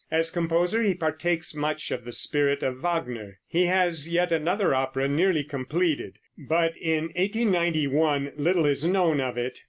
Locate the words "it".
9.37-9.59